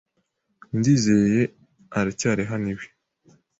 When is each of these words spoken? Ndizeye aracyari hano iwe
Ndizeye 0.77 1.41
aracyari 1.99 2.43
hano 2.51 2.67
iwe 2.73 2.85